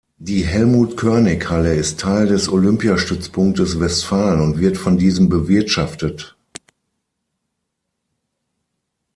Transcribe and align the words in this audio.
Die 0.17 0.43
Helmut-Körnig-Halle 0.43 1.75
ist 1.75 1.99
Teil 1.99 2.25
des 2.25 2.49
Olympiastützpunktes 2.49 3.79
Westfalen 3.79 4.39
und 4.41 4.57
wird 4.57 4.75
von 4.75 4.97
diesem 4.97 5.29
bewirtschaftet. 5.29 6.35